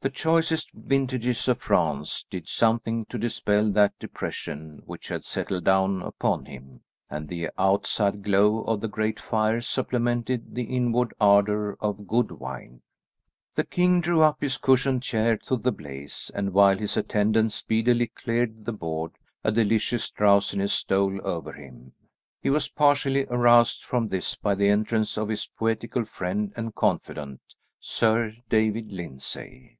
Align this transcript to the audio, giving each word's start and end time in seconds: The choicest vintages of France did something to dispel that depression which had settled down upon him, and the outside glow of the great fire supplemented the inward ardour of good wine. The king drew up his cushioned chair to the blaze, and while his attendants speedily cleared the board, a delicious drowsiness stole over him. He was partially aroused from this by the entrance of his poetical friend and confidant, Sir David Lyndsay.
The 0.00 0.10
choicest 0.10 0.70
vintages 0.74 1.48
of 1.48 1.58
France 1.60 2.24
did 2.30 2.46
something 2.48 3.04
to 3.06 3.18
dispel 3.18 3.72
that 3.72 3.98
depression 3.98 4.80
which 4.86 5.08
had 5.08 5.24
settled 5.24 5.64
down 5.64 6.02
upon 6.02 6.44
him, 6.44 6.82
and 7.10 7.26
the 7.26 7.50
outside 7.58 8.22
glow 8.22 8.60
of 8.62 8.80
the 8.80 8.86
great 8.86 9.18
fire 9.18 9.60
supplemented 9.60 10.54
the 10.54 10.62
inward 10.62 11.14
ardour 11.20 11.76
of 11.80 12.06
good 12.06 12.30
wine. 12.30 12.82
The 13.56 13.64
king 13.64 14.00
drew 14.00 14.20
up 14.22 14.40
his 14.40 14.56
cushioned 14.56 15.02
chair 15.02 15.36
to 15.48 15.56
the 15.56 15.72
blaze, 15.72 16.30
and 16.32 16.52
while 16.52 16.78
his 16.78 16.96
attendants 16.96 17.56
speedily 17.56 18.06
cleared 18.06 18.66
the 18.66 18.72
board, 18.72 19.18
a 19.42 19.50
delicious 19.50 20.08
drowsiness 20.12 20.72
stole 20.72 21.18
over 21.26 21.54
him. 21.54 21.92
He 22.40 22.50
was 22.50 22.68
partially 22.68 23.24
aroused 23.26 23.84
from 23.84 24.08
this 24.10 24.36
by 24.36 24.54
the 24.54 24.68
entrance 24.68 25.18
of 25.18 25.28
his 25.28 25.46
poetical 25.46 26.04
friend 26.04 26.52
and 26.54 26.72
confidant, 26.72 27.40
Sir 27.80 28.34
David 28.48 28.92
Lyndsay. 28.92 29.74